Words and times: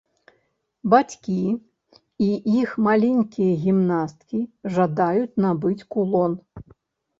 Бацькі 0.93 1.35
і 2.29 2.31
іх 2.61 2.73
маленькія 2.89 3.51
гімнасткі 3.67 4.41
жадаюць 4.81 5.31
набыць 5.47 5.81
кулон. 5.97 6.31